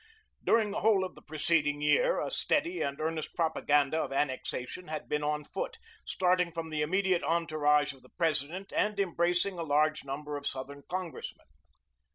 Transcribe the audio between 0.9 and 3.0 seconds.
of the preceding year a steady and